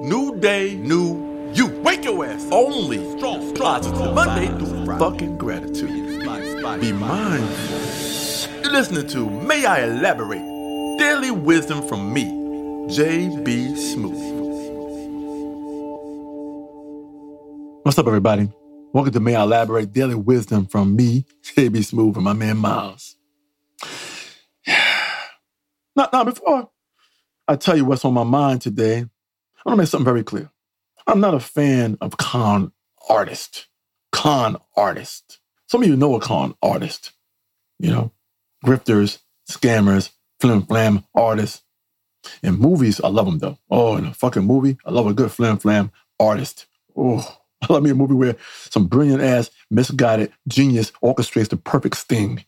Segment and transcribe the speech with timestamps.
[0.00, 1.66] New day, new you.
[1.82, 2.46] Wake your ass.
[2.52, 4.98] Only strong, positive Monday through Friday.
[5.00, 6.20] Fucking gratitude.
[6.80, 7.78] Be mindful.
[8.62, 10.38] You're listening to May I Elaborate?
[11.00, 12.26] Daily wisdom from me,
[12.88, 14.44] JB Smoove.
[17.82, 18.48] What's up, everybody?
[18.92, 23.16] Welcome to May I Elaborate Daily Wisdom from me, JB Smoove, and my man Miles.
[25.96, 26.70] Now, now, before
[27.48, 29.06] I tell you what's on my mind today,
[29.68, 30.50] I want to make something very clear.
[31.06, 32.72] I'm not a fan of con
[33.06, 33.66] artists.
[34.12, 35.40] Con artists.
[35.66, 37.12] Some of you know a con artist.
[37.78, 38.12] You know,
[38.64, 40.08] grifters, scammers,
[40.40, 41.64] flim flam artists.
[42.42, 43.58] In movies, I love them though.
[43.70, 46.64] Oh, in a fucking movie, I love a good flim flam artist.
[46.96, 48.36] Oh, I love me a movie where
[48.70, 52.42] some brilliant ass, misguided genius orchestrates the perfect sting.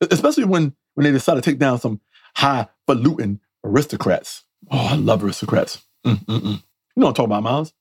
[0.00, 2.00] Especially when when they decide to take down some
[2.36, 4.44] highfalutin aristocrats.
[4.70, 5.82] Oh, I love aristocrats.
[6.04, 6.44] Mm-mm-mm.
[6.96, 7.72] You know what I'm talking about, Miles?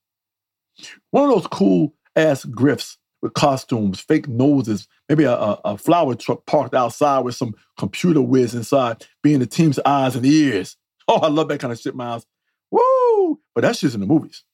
[1.11, 6.13] One of those cool ass grifts with costumes, fake noses, maybe a, a, a, flower
[6.13, 10.77] truck parked outside with some computer whiz inside, being the team's eyes and ears.
[11.05, 12.25] Oh, I love that kind of shit, Miles.
[12.71, 13.37] Woo!
[13.53, 14.45] But that's just in the movies.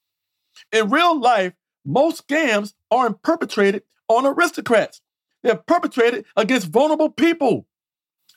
[0.72, 1.54] In real life,
[1.86, 5.00] most scams aren't perpetrated on aristocrats.
[5.44, 7.68] They're perpetrated against vulnerable people,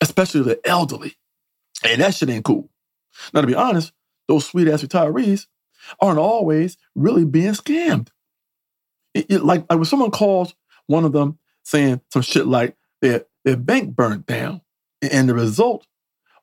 [0.02, 1.14] especially the elderly.
[1.84, 2.68] And that shit ain't cool.
[3.32, 3.92] Now, to be honest,
[4.28, 5.46] those sweet ass retirees
[6.00, 8.08] aren't always really being scammed.
[9.14, 10.54] It, it, like, like when someone calls
[10.86, 14.60] one of them saying some shit like their, their bank burnt down,
[15.02, 15.86] and the result,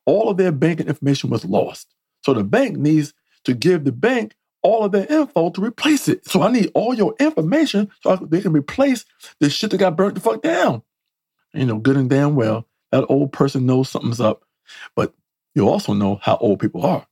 [0.06, 1.94] all of their banking information was lost.
[2.26, 3.14] So the bank needs
[3.46, 6.28] to give the bank all of their info to replace it.
[6.28, 9.06] So I need all your information so they can replace
[9.40, 10.84] the shit that got burnt the fuck down.
[11.54, 14.44] You know, good and damn well, that old person knows something's up,
[14.96, 15.14] but
[15.56, 17.08] you also know how old people are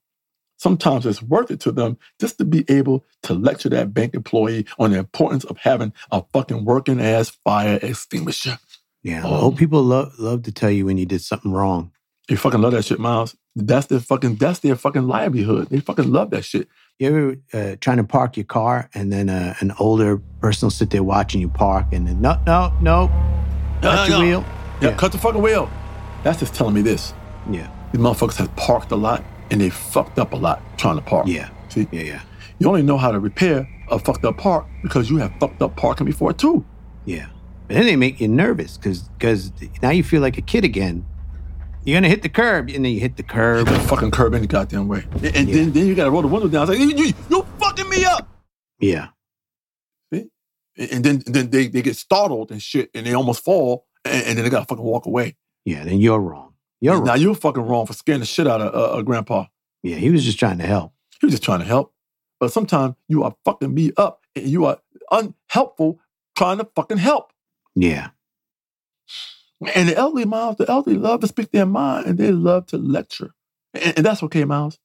[0.57, 4.65] sometimes it's worth it to them just to be able to lecture that bank employee
[4.77, 8.59] on the importance of having a fucking working ass fire extinguisher.
[9.03, 11.91] Yeah, um, old people love love to tell you when you did something wrong.
[12.27, 13.37] They fucking love that shit, Miles.
[13.55, 15.69] That's their fucking that's their fucking livelihood.
[15.69, 16.67] They fucking love that shit.
[16.99, 20.71] You ever uh, trying to park your car and then uh, an older person will
[20.71, 23.09] sit there watching you park and then no no no,
[23.81, 24.45] cut your wheel.
[24.81, 25.69] Yeah, yeah, cut the fucking wheel.
[26.23, 27.13] That's just telling me this.
[27.49, 31.01] Yeah, these motherfuckers have parked a lot and they fucked up a lot trying to
[31.01, 31.27] park.
[31.27, 31.49] Yeah.
[31.69, 31.87] See?
[31.91, 32.21] Yeah, yeah.
[32.59, 35.75] You only know how to repair a fucked up park because you have fucked up
[35.75, 36.65] parking before too.
[37.05, 37.27] Yeah.
[37.67, 41.05] But then they make you nervous because because now you feel like a kid again.
[41.83, 43.67] You're gonna hit the curb, and then you hit the curb.
[43.67, 45.05] Hit the fucking curb any goddamn way.
[45.11, 45.55] And, and yeah.
[45.55, 46.63] then, then you gotta roll the window down.
[46.63, 48.27] It's like, you, you, you fucking me up.
[48.79, 49.07] Yeah.
[50.13, 50.29] See?
[50.77, 54.37] And then then they, they get startled and shit, and they almost fall, and, and
[54.37, 55.37] then they gotta fucking walk away.
[55.63, 56.46] Yeah, then you're wrong.
[56.79, 59.45] You're now you're fucking wrong for scaring the shit out of uh, uh, Grandpa.
[59.83, 60.93] Yeah, he was just trying to help.
[61.19, 61.93] He was just trying to help.
[62.39, 64.79] But sometimes you are fucking me up and you are
[65.11, 65.99] unhelpful
[66.37, 67.33] trying to fucking help.
[67.75, 68.09] Yeah.
[69.73, 72.77] And the elderly, Miles, the elderly love to speak their mind and they love to
[72.77, 73.33] lecture.
[73.73, 74.77] And, and that's okay, Miles.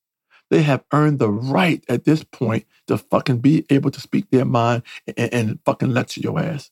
[0.51, 4.45] They have earned the right at this point to fucking be able to speak their
[4.47, 4.83] mind
[5.17, 6.71] and, and fucking lecture your ass.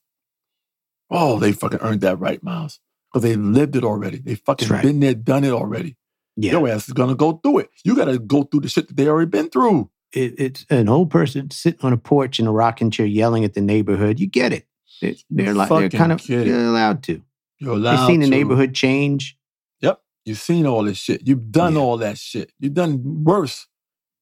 [1.11, 2.81] Oh, they fucking earned that right, Miles
[3.13, 4.19] because they lived it already.
[4.19, 4.83] They fucking right.
[4.83, 5.97] been there, done it already.
[6.37, 6.53] Yeah.
[6.53, 7.71] Your ass is gonna go through it.
[7.85, 9.91] You gotta go through the shit that they already been through.
[10.13, 13.55] It, it's an old person sitting on a porch in a rocking chair yelling at
[13.55, 14.19] the neighborhood.
[14.19, 14.67] You get it.
[15.01, 17.23] They're, they're like they're kind of you're allowed to.
[17.59, 18.01] You're allowed.
[18.01, 19.37] You've seen the neighborhood change.
[19.81, 21.27] Yep, you've seen all this shit.
[21.27, 21.81] You've done yeah.
[21.81, 22.53] all that shit.
[22.59, 23.67] You've done worse.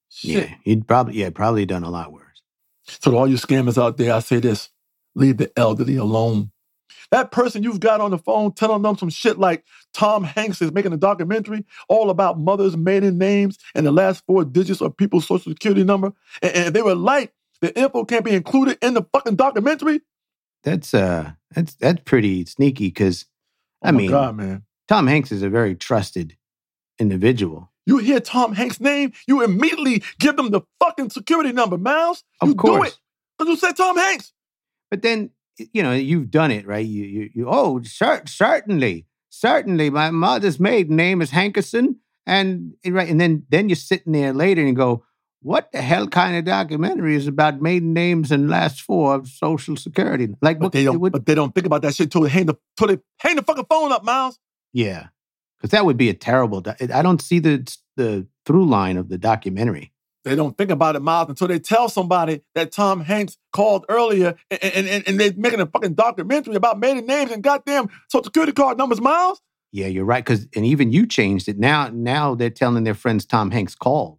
[0.08, 0.48] Shit.
[0.48, 2.42] Yeah, you'd probably yeah probably done a lot worse.
[2.84, 4.70] So to all you scammers out there, I say this:
[5.14, 6.52] leave the elderly alone.
[7.10, 9.64] That person you've got on the phone telling them some shit like
[9.94, 14.44] Tom Hanks is making a documentary all about mothers' maiden names and the last four
[14.44, 18.32] digits of people's social security number, and, and they were like, the info can't be
[18.32, 20.00] included in the fucking documentary.
[20.64, 23.24] That's uh, that's that's pretty sneaky because,
[23.82, 26.36] I oh mean, God, man, Tom Hanks is a very trusted
[26.98, 27.72] individual.
[27.86, 32.22] You hear Tom Hanks' name, you immediately give them the fucking security number, Miles.
[32.42, 32.76] You of course.
[32.76, 32.98] do it.
[33.38, 34.32] Because you say Tom Hanks.
[34.90, 35.30] But then
[35.72, 36.84] you know, you've done it, right?
[36.84, 39.90] You, you, you oh, cer- certainly, certainly.
[39.90, 41.96] My mother's maiden name is Hankerson,
[42.26, 45.04] and eh, right, and then then you're sitting there later and you go,
[45.40, 49.76] what the hell kind of documentary is about maiden names and last four of Social
[49.76, 50.28] Security?
[50.40, 52.28] Like, but what, they don't, would, but they don't think about that shit till they
[52.28, 54.38] hang the till they hang the fucking phone up, Miles.
[54.72, 55.08] Yeah,
[55.58, 56.60] because that would be a terrible.
[56.60, 59.92] Do- I don't see the the through line of the documentary.
[60.24, 64.34] They don't think about it, Miles, until they tell somebody that Tom Hanks called earlier
[64.50, 68.52] and, and, and they're making a fucking documentary about maiden names and goddamn social security
[68.52, 69.40] card numbers, Miles.
[69.72, 70.24] Yeah, you're right.
[70.24, 71.58] Cause and even you changed it.
[71.58, 74.18] Now, now they're telling their friends Tom Hanks called.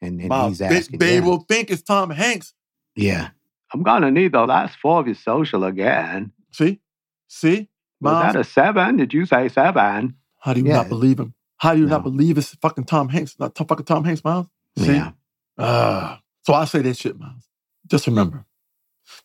[0.00, 0.98] And, and Miles, he's asking.
[0.98, 1.20] they yeah.
[1.20, 2.52] will think it's Tom Hanks.
[2.96, 3.28] Yeah.
[3.72, 6.32] I'm gonna need the last four of your social again.
[6.50, 6.80] See?
[7.28, 7.68] See?
[8.00, 8.96] Miles, Was that a seven?
[8.96, 10.16] Did you say seven?
[10.40, 10.78] how do you Yeah.
[10.78, 11.34] not believe him?
[11.58, 11.92] How do you No.
[11.96, 13.36] not believe it's fucking Tom Hanks?
[13.38, 14.48] Not fucking Tom Hanks, Miles?
[14.78, 14.94] See?
[14.94, 15.12] Yeah.
[15.58, 16.20] Ah.
[16.44, 17.48] so I say that shit, Miles.
[17.86, 18.46] Just remember,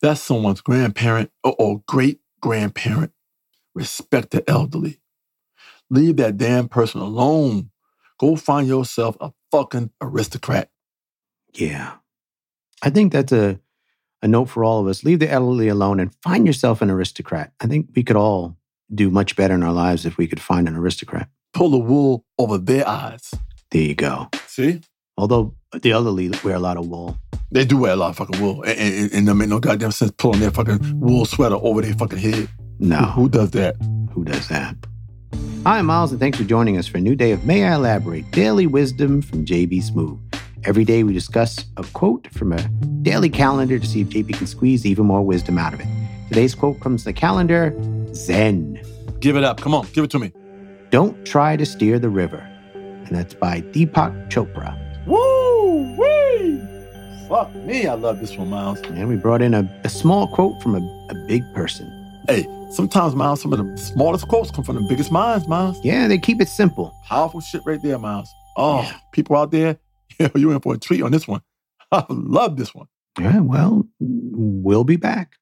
[0.02, 3.12] that's someone's grandparent or, or great grandparent.
[3.74, 5.00] Respect the elderly.
[5.90, 7.70] Leave that damn person alone.
[8.20, 10.70] Go find yourself a fucking aristocrat.
[11.54, 11.94] Yeah.
[12.82, 13.60] I think that's a,
[14.22, 15.04] a note for all of us.
[15.04, 17.54] Leave the elderly alone and find yourself an aristocrat.
[17.60, 18.58] I think we could all
[18.94, 21.30] do much better in our lives if we could find an aristocrat.
[21.54, 23.34] Pull the wool over their eyes.
[23.72, 24.30] There you go.
[24.48, 24.82] See?
[25.18, 27.18] Although the elderly wear a lot of wool.
[27.52, 28.62] They do wear a lot of fucking wool.
[28.64, 31.94] And, and, and it make no goddamn sense pulling their fucking wool sweater over their
[31.94, 32.50] fucking head.
[32.80, 33.76] No, Who, who does that?
[34.14, 34.76] who does that?
[35.66, 38.30] Hi, Miles, and thanks for joining us for a new day of May I Elaborate
[38.32, 40.20] Daily Wisdom from JB Smoove.
[40.66, 42.62] Every day we discuss a quote from a
[43.02, 45.88] daily calendar to see if JB can squeeze even more wisdom out of it.
[46.30, 47.76] Today's quote comes from the calendar
[48.14, 48.82] Zen.
[49.20, 49.60] Give it up.
[49.62, 50.32] Come on, give it to me.
[50.92, 52.40] Don't try to steer the river.
[52.74, 54.78] And that's by Deepak Chopra.
[55.08, 55.96] Woo!
[55.98, 56.62] Wee!
[57.28, 58.80] Fuck me, I love this one, Miles.
[58.82, 61.88] And we brought in a, a small quote from a, a big person.
[62.28, 65.80] Hey, sometimes, Miles, some of the smallest quotes come from the biggest minds, Miles.
[65.84, 66.94] Yeah, they keep it simple.
[67.06, 68.30] Powerful shit right there, Miles.
[68.58, 68.98] Oh, Yeah.
[69.14, 69.78] people out there,
[70.36, 71.42] you're in for a treat on this one.
[71.92, 72.88] I love this one.
[73.20, 75.34] Yeah, well, we'll be back.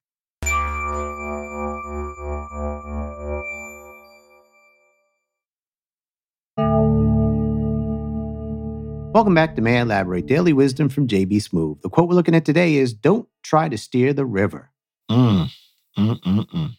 [9.16, 11.82] Welcome back to May I Elaborate Daily Wisdom from JB Smoove.
[11.82, 14.72] The quote we're looking at today is Don't try to steer the river.
[15.10, 15.50] Mm.
[15.98, 16.72] Mm, mm, mm.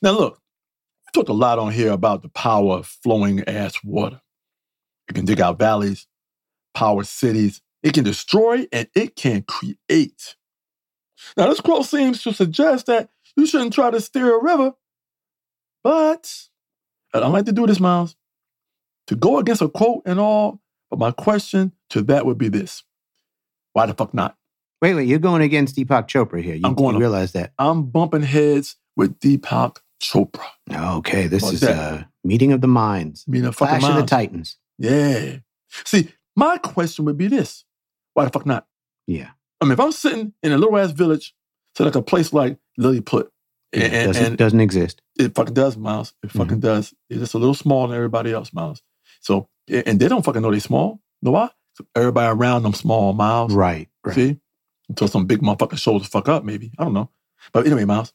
[0.00, 0.40] Now, look,
[1.04, 4.20] we talked a lot on here about the power of flowing ass water.
[5.08, 6.06] It can dig out valleys,
[6.72, 10.36] power cities, it can destroy, and it can create.
[11.36, 14.74] Now, this quote seems to suggest that you shouldn't try to steer a river,
[15.82, 16.32] but
[17.12, 18.14] I don't like to do this, Miles.
[19.08, 20.60] To go against a quote and all,
[20.90, 22.82] but my question to that would be this
[23.74, 24.36] why the fuck not?
[24.82, 26.54] Wait, wait, you're going against Deepak Chopra here.
[26.54, 27.52] You, I'm going you to- realize that.
[27.58, 30.46] I'm bumping heads with Deepak Chopra.
[30.72, 31.76] Okay, this What's is that?
[31.94, 33.24] a meeting of the minds.
[33.28, 34.06] I mean, a fucking Clash of the.
[34.06, 34.56] Titans.
[34.78, 35.36] Yeah.
[35.84, 37.64] See, my question would be this:
[38.14, 38.66] Why the fuck not?
[39.06, 39.30] Yeah.
[39.60, 41.34] I mean, if I'm sitting in a little ass village,
[41.76, 43.30] so like a place like Lilliput,
[43.72, 45.02] yeah and, and, doesn't, and doesn't exist.
[45.18, 46.14] it fucking does, Miles.
[46.22, 46.38] It Mm-hmm.
[46.38, 46.94] fucking does.
[47.10, 48.82] It's just a little smaller than everybody else, Miles.
[49.20, 51.00] So, and they don't fucking know they small.
[51.22, 51.50] Know why?
[51.94, 53.52] Everybody around them small, Miles.
[53.52, 54.14] Right, right.
[54.14, 54.40] See?
[54.88, 56.72] Until some big motherfucker shows the fuck up, maybe.
[56.78, 57.10] I don't know.
[57.52, 58.12] But anyway, Miles,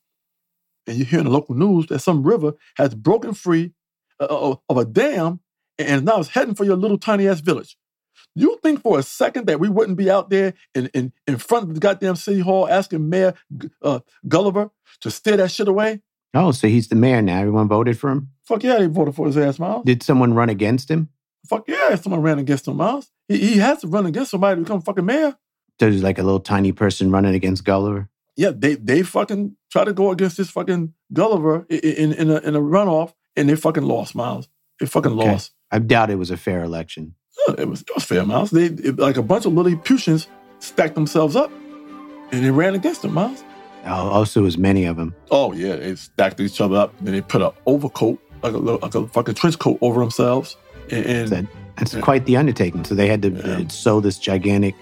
[0.88, 3.74] and you hear in the local news that some river has broken free
[4.20, 5.40] uh, of of a dam
[5.80, 7.78] and now it's heading for your little tiny ass village.
[8.36, 11.70] You think for a second that we wouldn't be out there in, in, in front
[11.70, 13.34] of the goddamn city hall asking Mayor
[13.82, 14.72] uh, Gulliver
[15.02, 16.02] to steer that shit away?
[16.34, 17.40] Oh, so he's the mayor now.
[17.40, 18.32] Everyone voted for him?
[18.48, 19.86] Fuck yeah, they voted for his ass, Miles.
[19.86, 21.10] Did someone run against him?
[21.48, 23.10] Fuck yeah, someone ran against him, Miles.
[23.28, 25.32] He, he has to run against somebody to become fucking mayor.
[25.80, 28.10] So there's like a little tiny person running against Gulliver?
[28.36, 32.30] yeah, they they fucking try to go against this fucking Gulliver i- i- in in
[32.32, 34.48] a, in a runoff, and they fucking lost, Miles.
[34.80, 35.32] They fucking Okay.
[35.32, 35.52] lost.
[35.72, 37.16] I doubt it was a fair election.
[37.48, 38.52] Yeah, It was it was fair, Miles.
[38.52, 40.28] They it- like a bunch of Lilliputians
[40.60, 41.52] stacked themselves up,
[42.32, 43.44] and they ran against them, Miles.
[43.86, 45.14] Oh, also, it was many of them.
[45.30, 46.94] Oh yeah, they stacked each other up.
[47.02, 50.56] Then they put a overcoat, like a little, like a fucking trench coat over themselves,
[50.92, 51.46] and, and That-
[51.78, 52.02] That's Yeah.
[52.02, 52.86] quite the undertaking.
[52.86, 53.66] So they had to Yeah.
[53.66, 54.76] uh, sew this gigantic,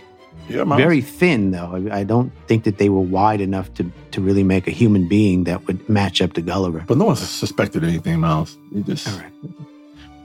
[0.49, 1.71] yeah, very thin though.
[1.89, 5.07] I, I don't think that they were wide enough to to really make a human
[5.07, 6.83] being that would match up to Gulliver.
[6.85, 8.57] But no one suspected anything, Miles.
[8.73, 9.31] They just All right.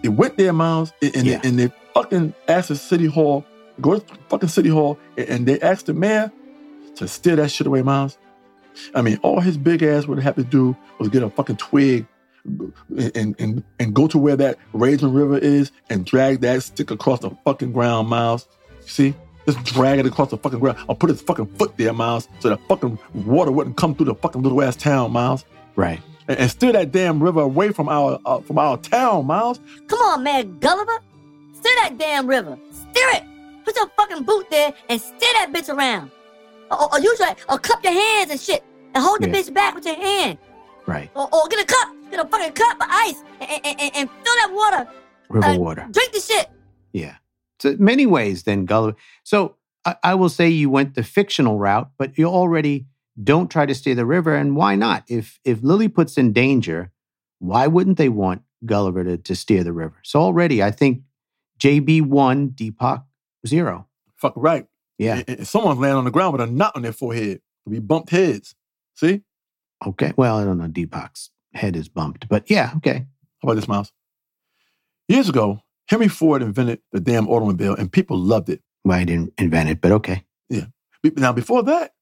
[0.02, 1.38] they went there, Miles, and, and, Yeah.
[1.38, 3.44] they, and they fucking asked the city hall,
[3.80, 6.32] go to fucking city hall, and, and they asked the mayor
[6.96, 8.18] to steer that shit away, Miles.
[8.92, 12.06] I mean, all his big ass would have to do was get a fucking twig
[13.14, 17.20] and, and, and go to where that raging river is and drag that stick across
[17.20, 18.46] the fucking ground, Miles.
[18.80, 19.14] See?
[19.46, 22.48] Just drag it across the fucking ground I'll put his fucking foot there, Miles, so
[22.48, 25.44] the fucking water wouldn't come through the fucking little ass town, Miles.
[25.76, 26.00] Right.
[26.28, 29.60] And, and steer that damn river away from our uh, from our town, Miles.
[29.86, 30.98] Come on, man, Gulliver.
[31.54, 32.58] Steer that damn river.
[32.72, 33.22] Steer it.
[33.64, 36.10] Put your fucking boot there and steer that bitch around.
[36.70, 39.34] Or, or, or use your, or cup your hands and shit and hold the Yeah.
[39.34, 40.38] bitch back with your hand.
[40.86, 41.10] Right.
[41.14, 44.10] Or, or get a cup, get a fucking cup of ice and, and, and, and
[44.10, 44.90] fill that water.
[45.28, 45.88] River Uh, water.
[45.90, 46.48] Drink the shit.
[46.92, 47.16] Yeah.
[47.60, 48.96] So many ways then Gulliver.
[49.24, 52.86] So I, I will say you went the fictional route, but you already
[53.22, 54.34] don't try to steer the river.
[54.34, 55.04] And why not?
[55.08, 56.90] If if Lily Lilliput's in danger,
[57.38, 59.96] why wouldn't they want Gulliver to, to steer the river?
[60.02, 61.02] So already I think
[61.58, 63.04] JB one, Deepak
[63.46, 63.86] zero.
[64.16, 64.66] Fuck right.
[64.98, 65.16] Yeah.
[65.26, 67.40] And, and someone's laying on the ground with a knot on their forehead.
[67.64, 68.54] We bumped heads.
[68.94, 69.22] See?
[69.86, 70.12] Okay.
[70.16, 70.68] Well, I don't know.
[70.68, 72.72] Deepak's head is bumped, but yeah.
[72.78, 73.06] Okay.
[73.42, 73.92] How about this, Miles?
[75.08, 78.62] Years ago, Henry Ford invented the damn automobile and people loved it.
[78.84, 80.24] Well, he didn't invent it, but okay.
[80.48, 80.66] Yeah.
[81.16, 81.92] Now, before that,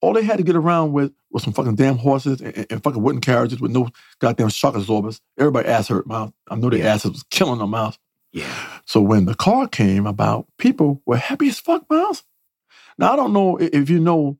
[0.00, 3.02] all they had to get around with was some fucking damn horses and, and- fucking
[3.02, 3.88] wooden carriages with no
[4.18, 5.20] goddamn shock absorbers.
[5.38, 6.32] Everybody ass hurt, Miles.
[6.50, 6.94] I know their Yeah.
[6.94, 7.98] asses was killing them, Miles.
[8.32, 8.52] Yeah.
[8.86, 12.24] So when the car came about, people were happy as fuck, Miles.
[12.98, 14.38] Now I don't know if you know,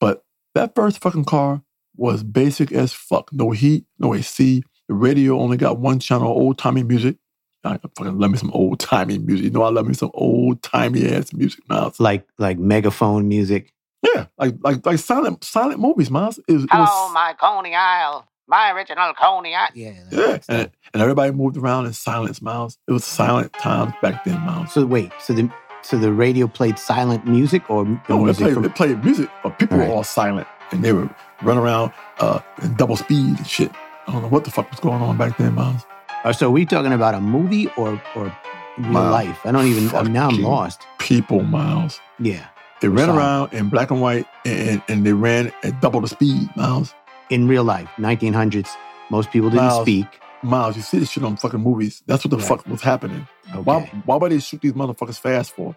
[0.00, 1.62] but that first fucking car
[1.96, 3.32] was basic as fuck.
[3.32, 4.62] No heat, no AC.
[4.88, 7.16] The radio only got one channel, old timey music.
[7.64, 9.44] I fucking love me some old timey music.
[9.44, 12.00] You know I love me some old timey ass music, Miles.
[12.00, 13.72] Like like megaphone music.
[14.02, 16.38] Yeah, like like like silent silent movies, Miles.
[16.48, 18.26] It was, it was- oh, my Coney Isle.
[18.48, 19.68] My original Coney Isle.
[19.74, 19.92] Yeah.
[20.10, 22.76] yeah, and, and everybody moved around in silence, Miles.
[22.88, 24.72] It was silent times back then, Miles.
[24.72, 25.48] So wait, so the
[25.82, 29.30] so the radio played silent music or the No, it played, from it played music,
[29.44, 29.88] but people Right.
[29.88, 31.10] were all silent and they would
[31.42, 33.70] run around uh, in double speed and shit.
[34.06, 35.82] I don't know what the fuck was going on back then, Miles.
[36.24, 38.36] Oh, so are we talking about a movie or or
[38.78, 39.38] real life?
[39.44, 39.94] I don't even.
[39.94, 40.86] I'm now I'm lost.
[40.98, 42.00] People, Miles.
[42.18, 42.46] Yeah.
[42.80, 43.18] They ran Silent.
[43.18, 46.92] around in black and white and, and they ran at double the speed, Miles.
[47.30, 48.68] In real life, 1900s,
[49.08, 49.82] most people didn't Miles.
[49.82, 50.06] speak.
[50.42, 52.02] Miles, you see this shit on fucking movies.
[52.06, 52.46] That's what the Right.
[52.46, 53.28] fuck was happening.
[53.50, 53.60] Okay.
[53.62, 55.76] Why, why would they shoot these motherfuckers fast for?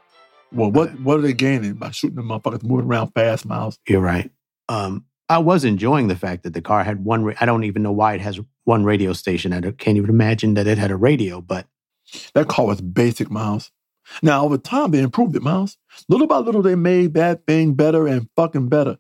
[0.52, 1.00] Well, what, Right.
[1.02, 3.78] what are they gaining by shooting the motherfuckers moving around fast, Miles?
[3.88, 4.32] You're right.
[4.70, 7.24] Um, I was enjoying the fact that the car had one.
[7.24, 9.54] Ra- I don't even know why it has one radio station.
[9.54, 11.42] I can't even imagine that it had a radio.
[11.42, 11.68] But
[12.34, 13.72] That car was basic, Miles.
[14.22, 15.78] Now, over time, they improved it, Miles.
[16.08, 18.98] Little by little, they made that thing better and fucking better.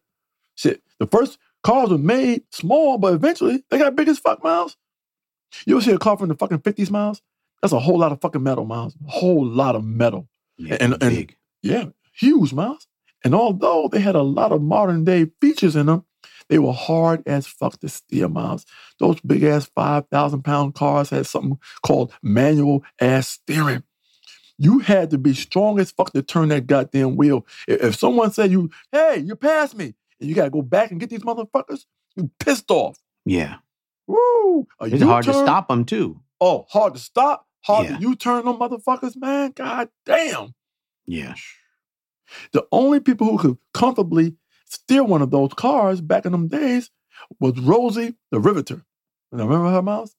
[0.55, 4.77] Shit, the first cars were made small, but eventually they got big as fuck, Miles.
[5.67, 7.21] You ever see a car from the fucking 50s, Miles?
[7.61, 8.95] That's a whole lot of fucking metal, Miles.
[9.07, 10.27] A whole lot of metal.
[10.57, 11.37] yeah, And- and- big.
[11.61, 12.87] Yeah, huge, Miles.
[13.25, 16.05] And although they had a lot of modern day features in them,
[16.47, 18.65] they were hard as fuck to steer, Miles.
[18.99, 23.81] Those big ass 5,000 pound cars had something called manual ass steering.
[24.57, 27.45] You had to be strong as fuck to turn that goddamn wheel.
[27.67, 30.99] If, if someone said you, hey, you passed me, and you gotta go back and
[30.99, 32.97] get these motherfuckers, you pissed off.
[33.25, 33.55] yeah,
[34.07, 34.67] Woo!
[34.79, 36.21] A it's hard to stop them too.
[36.39, 37.95] Oh, hard to stop, hard Yeah.
[37.97, 39.51] to U-turn them motherfuckers, man.
[39.55, 40.53] God damn.
[41.07, 41.33] Yeah,
[42.53, 46.89] The only people who could comfortably steer one of those cars back in them days
[47.39, 48.83] was Rosie the Riveter.
[49.31, 50.15] And I remember her, Miles?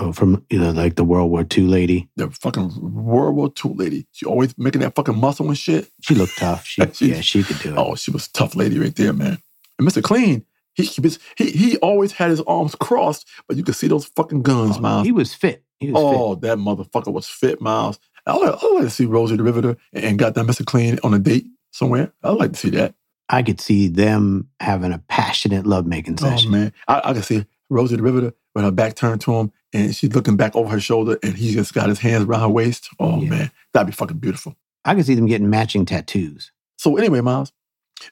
[0.00, 2.08] oh, from you know, like the World War II lady.
[2.16, 2.70] The fucking
[3.04, 4.06] World War II lady.
[4.12, 5.90] She always making that fucking muscle and shit.
[6.02, 6.64] She looked tough.
[6.64, 7.76] She, She- yeah, she could do it.
[7.78, 9.38] Oh, she was a tough lady right there, man.
[9.78, 10.02] And Mr.
[10.02, 14.42] Clean, he he, he always had his arms crossed, but you could see those fucking
[14.42, 15.06] guns, Oh, Miles.
[15.06, 15.64] he was fit.
[15.80, 17.98] He was Oh, that motherfucker was fit, Miles.
[18.28, 20.64] I like, I like to see Rosie the Riveter and, that Mr.
[20.64, 22.12] Clean on a date somewhere.
[22.22, 22.94] I'd like to see that.
[23.28, 26.54] I could see them having a passionate lovemaking oh, session.
[26.54, 29.52] Oh man, I, I can see Rosie the Riveter with her back turned to him,
[29.72, 32.48] and she's looking back over her shoulder, and he just got his hands around her
[32.48, 32.88] waist.
[32.98, 33.30] Oh Yeah.
[33.30, 34.56] man, that'd be fucking beautiful.
[34.84, 36.52] I could see them getting matching tattoos.
[36.76, 37.52] So anyway, Miles,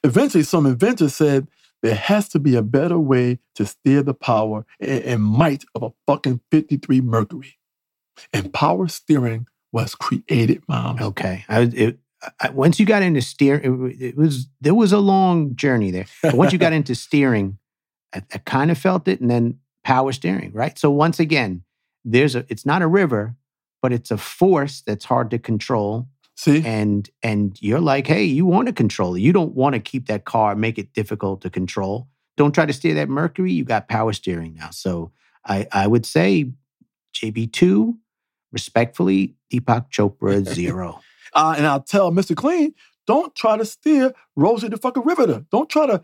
[0.04, 1.48] eventually some inventor said
[1.82, 5.82] there has to be a better way to steer the power and, and might of
[5.82, 7.58] a fucking 53 Mercury,
[8.32, 10.98] and power steering was created, mom.
[11.00, 11.44] Okay.
[11.48, 11.98] I, it,
[12.40, 16.06] I, once you got into steering, it, it was there was a long journey there.
[16.22, 17.58] But once you got into steering,
[18.14, 20.78] I, I kind of felt it, and then power steering, right?
[20.78, 21.62] So once again,
[22.04, 22.44] there's a.
[22.48, 23.36] It's not a river,
[23.82, 28.46] but it's a force that's hard to control, See, and and you're like, hey, you
[28.46, 29.20] want to control it.
[29.20, 32.08] You don't want to keep that car, make it difficult to control.
[32.36, 33.52] Don't try to steer that Mercury.
[33.52, 34.70] You got power steering now.
[34.70, 35.12] So
[35.44, 36.52] I I would say
[37.14, 37.98] JB two,
[38.52, 41.00] respectfully, Deepak Chopra zero.
[41.34, 42.36] uh, and I'll tell Mr.
[42.36, 42.74] Clean,
[43.06, 45.44] don't try to steer Rosie the fucking Riveter.
[45.50, 46.02] Don't try to,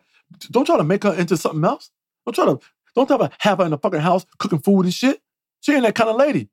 [0.50, 1.90] don't try to make her into something else.
[2.26, 2.60] Don't try to,
[2.94, 5.20] don't have her have her in the fucking house cooking food and shit.
[5.60, 6.48] She ain't that kind of lady.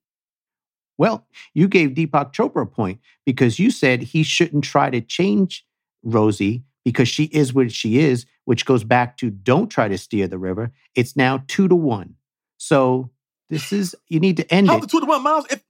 [0.97, 5.65] Well, you gave Deepak Chopra a point because you said he shouldn't try to change
[6.03, 10.27] Rosie because she is what she is, which goes back to don't try to steer
[10.27, 10.71] the river.
[10.95, 12.15] It's now two to one.
[12.57, 13.09] So
[13.49, 14.81] this is you need to end How it.
[14.81, 15.45] the two to one miles?
[15.49, 15.63] If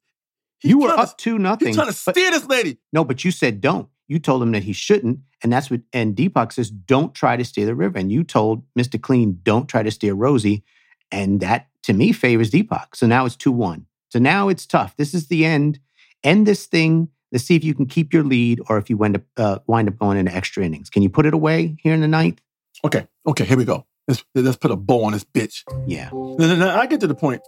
[0.60, 1.68] he's you were up to, two nothing.
[1.68, 2.78] he's trying to but- steer this lady.
[2.94, 3.90] no, but you said don't.
[4.08, 5.82] You told him that he shouldn't, and that's what.
[5.94, 9.68] And Deepak says don't try to steer the river, and you told Mister Clean don't
[9.70, 10.64] try to steer Rosie,
[11.12, 12.96] and that to me favors Deepak.
[12.96, 13.86] So now it's two one.
[14.10, 14.96] So now it's tough.
[14.98, 15.80] This is the end.
[16.24, 17.10] End this thing.
[17.32, 19.88] Let's see if you can keep your lead, or if you wind up uh, wind
[19.88, 20.90] up going into extra innings.
[20.90, 22.42] Can you put it away here in the ninth?
[22.84, 23.86] Okay, okay, here we go.
[24.08, 25.64] Let's, let's put a bow on this bitch.
[25.86, 26.10] Yeah.
[26.12, 27.44] Now I get to the point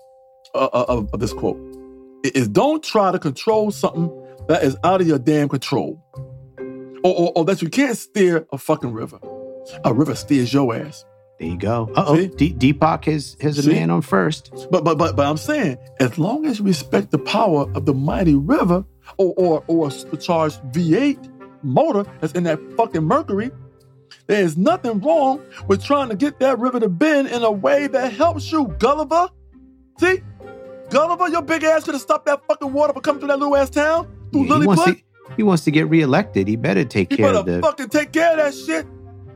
[0.53, 1.57] uh, uh, of, of this quote.
[2.23, 4.09] Is don't try to control something
[4.47, 6.03] that is out of your damn control.
[7.03, 9.19] Or, or, or that you can't steer a fucking river.
[9.83, 11.03] A river steers your ass.
[11.39, 11.89] There you go.
[11.95, 12.27] Uh oh.
[12.27, 14.53] D- Deepak has, has a man on first.
[14.69, 17.95] But but but but I'm saying, as long as you respect the power of the
[17.95, 18.85] mighty river,
[19.17, 23.49] or or or a supercharged V8 motor that's in that fucking Mercury,
[24.27, 27.87] there is nothing wrong with trying to get that river to bend in a way
[27.87, 29.29] that helps you, Gulliver.
[29.99, 30.21] See,
[30.91, 33.55] Gulliver, your big ass could have stopped that fucking water from coming through that little
[33.55, 34.97] ass town through Yeah, he, wants Lilliput.
[35.29, 36.47] to, he wants to get reelected.
[36.47, 37.61] He better take He care better of the.
[37.61, 38.85] fucking take care of that shit.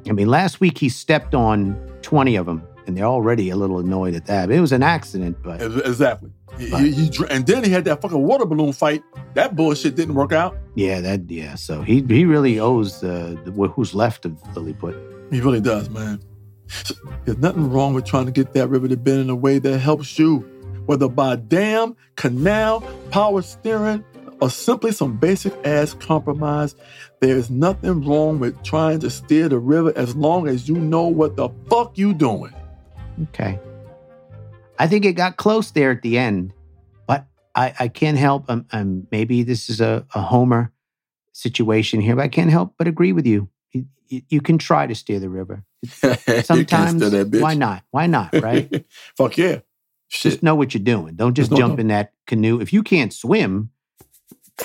[0.07, 3.79] I mean, last week he stepped on 20 of them, and they're already a little
[3.79, 4.51] annoyed at that.
[4.51, 6.29] It was an accident, but Exactly.
[6.59, 9.03] He, he- he and then he had that fucking water balloon fight.
[9.33, 10.55] That bullshit didn't work out.
[10.75, 11.55] yeah, that yeah.
[11.55, 14.95] So he he really owes uh, the, who's left of Lilliput.
[15.31, 16.21] He really does, man.
[17.25, 19.79] There's nothing wrong with trying to get that river to bend in a way that
[19.79, 20.49] helps you,
[20.85, 24.03] whether by dam, canal, power steering,
[24.41, 26.75] or simply some basic ass compromise.
[27.19, 31.35] There's nothing wrong with trying to steer the river as long as you know what
[31.35, 32.53] the fuck you doing.
[33.23, 33.59] Okay.
[34.77, 36.53] I think it got close there at the end,
[37.07, 37.25] but
[37.55, 38.49] I, I can't help.
[38.49, 40.71] Um, um, maybe this is a, a Homer
[41.31, 43.49] situation here, but I can't help but agree with you.
[43.71, 45.63] You, you, you can try to steer the river.
[46.43, 47.03] Sometimes,
[47.39, 47.83] why not?
[47.91, 48.85] Why not, right?
[49.17, 49.59] Fuck yeah.
[50.07, 50.31] Shit.
[50.33, 51.15] just know what you're doing.
[51.15, 52.59] Don't just jump in that canoe.
[52.61, 53.71] If you can't swim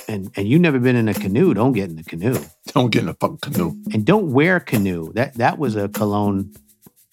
[0.07, 2.39] and, and you've never been in a canoe, don't get in the canoe.
[2.69, 3.75] Don't get in a fucking canoe.
[3.93, 5.13] And don't wear canoe.
[5.15, 6.53] That that was a cologne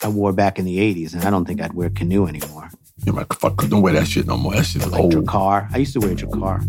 [0.04, 2.70] I wore back in the 80s, and I don't think I'd wear canoe anymore.
[3.06, 4.54] You're like, fuck, don't wear that shit no more.
[4.54, 5.14] That shit is Like old.
[5.14, 5.70] Drakkar.
[5.74, 6.64] I used to wear Drakkar.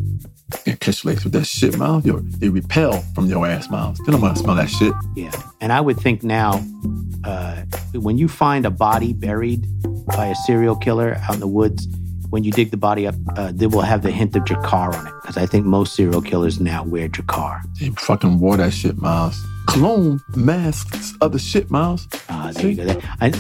[0.64, 2.06] Can't catch legs with that shit, Miles.
[2.06, 3.98] You're, they repel from your ass, Miles.
[3.98, 4.94] They don't want to smell that shit.
[5.14, 5.30] Yeah.
[5.60, 6.64] And I would think now,
[7.24, 7.62] uh,
[7.92, 9.66] when you find a body buried
[10.06, 11.86] by a serial killer out in the woods,
[12.30, 15.06] when you dig the body up, uh, they will have the hint of Drakkar on
[15.06, 15.12] it.
[15.20, 17.62] Because I think most serial killers now wear Drakkar.
[17.78, 19.38] They fucking wore that shit, Miles.
[19.68, 22.08] Cologne masks other shit, Miles.
[22.30, 23.00] Ah, there you go.
[23.20, 23.30] I,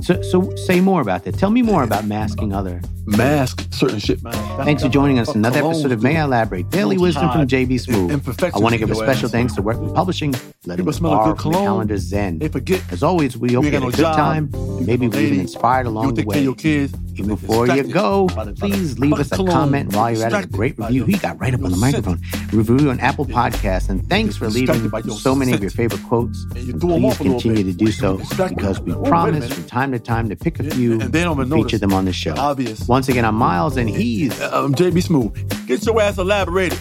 [0.00, 1.38] so, so say more about that.
[1.38, 2.82] Tell me more about masking other.
[3.06, 4.36] Mask certain shit, Miles.
[4.66, 5.34] Thanks for joining us.
[5.34, 6.68] Another episode of May I Elaborate?
[6.68, 8.54] Daily wisdom from JB Smoove.
[8.54, 9.32] I want to give a special ass.
[9.32, 10.32] thanks to Workman Publishing,
[10.66, 11.64] letting People us smell a good cologne.
[11.64, 12.38] calendar Zen.
[12.38, 12.82] They forget.
[12.92, 14.14] As always, we hope You had a good job.
[14.14, 14.50] time.
[14.84, 15.40] Maybe been lady.
[15.40, 16.42] inspired along the take care of way.
[16.44, 16.92] your kids.
[17.26, 20.24] They before you go, by the- by the please leave us a comment while you're
[20.26, 20.52] at it.
[20.52, 21.04] Great review.
[21.04, 22.20] He got right up on the microphone.
[22.52, 23.26] Review on Apple.
[23.26, 23.88] Podcasts.
[23.88, 26.44] And thanks for leaving so many of your favorite quotes.
[26.54, 28.16] And you And threw 'em please off a little continue to do so
[28.48, 31.52] because we promise from time to time to pick a few and they don't even
[31.52, 32.34] and feature them on the show.
[32.36, 32.86] Obvious.
[32.88, 35.66] Once again, I'm Miles, and he's um, I'm JB Smoove.
[35.66, 36.78] Get your ass elaborated.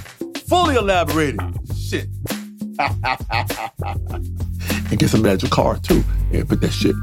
[0.48, 1.40] Fully elaborated.
[1.78, 2.08] Shit.
[4.90, 6.04] and get some magic car too.
[6.32, 6.96] And put that shit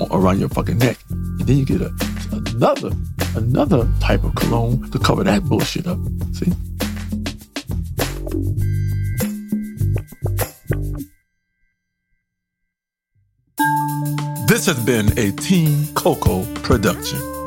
[0.00, 0.98] on- around your fucking neck.
[1.10, 1.92] And then you get a,
[2.58, 2.90] another
[3.36, 5.98] another type of cologne to cover that bullshit up.
[6.32, 6.52] See?
[14.48, 17.37] This has been a Team Coco production.